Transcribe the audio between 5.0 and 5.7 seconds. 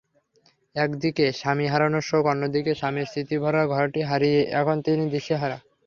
দিশেহারা।